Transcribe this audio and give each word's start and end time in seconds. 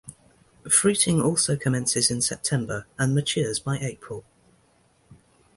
Fruiting 0.67 1.21
also 1.21 1.55
commences 1.55 2.09
in 2.09 2.23
September 2.23 2.87
and 2.97 3.13
matures 3.13 3.59
by 3.59 3.77
April. 3.77 4.25